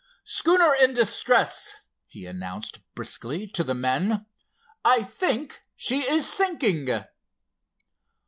"Schooner 0.25 0.73
in 0.81 0.95
distress," 0.95 1.75
he 2.07 2.25
announced 2.25 2.79
briskly 2.95 3.45
to 3.49 3.63
the 3.63 3.75
men. 3.75 4.25
"I 4.83 5.03
think 5.03 5.61
she 5.75 5.99
is 5.99 6.25
sinking." 6.27 6.89